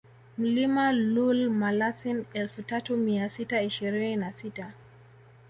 [0.37, 4.73] Mlima Lool Malasin elfu tatu mia sita ishirini na sita